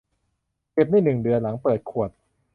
[0.71, 2.09] เก็บได้หนึ่งเดือนหลังเปิดขวด